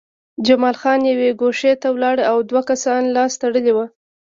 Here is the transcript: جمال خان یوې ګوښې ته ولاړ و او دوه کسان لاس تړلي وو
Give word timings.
جمال 0.45 0.75
خان 0.81 0.99
یوې 1.11 1.29
ګوښې 1.41 1.71
ته 1.81 1.87
ولاړ 1.91 2.15
و 2.21 2.27
او 2.31 2.37
دوه 2.49 2.61
کسان 2.69 3.01
لاس 3.15 3.31
تړلي 3.41 3.71
وو 3.73 3.85